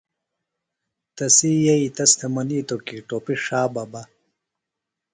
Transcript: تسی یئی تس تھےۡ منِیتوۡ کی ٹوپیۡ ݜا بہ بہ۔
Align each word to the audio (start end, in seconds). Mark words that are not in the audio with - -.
تسی 1.15 1.51
یئی 1.65 1.87
تس 1.95 2.11
تھےۡ 2.17 2.31
منِیتوۡ 2.33 2.81
کی 2.85 2.97
ٹوپیۡ 3.07 3.41
ݜا 3.45 3.61
بہ 3.73 3.83
بہ۔ 3.91 4.01